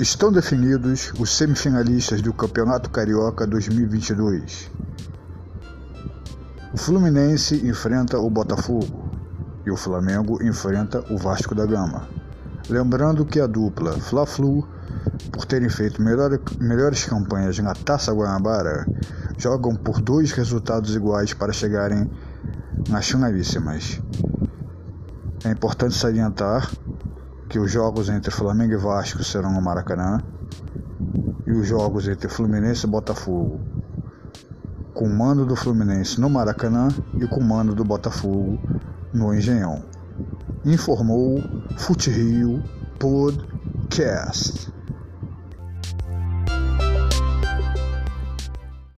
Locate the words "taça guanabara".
17.74-18.86